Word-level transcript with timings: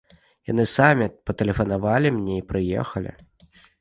Яны 0.51 0.63
самі 0.75 1.07
патэлефанавалі 1.29 2.13
мне 2.17 2.41
і 2.41 2.47
прыехалі. 2.53 3.11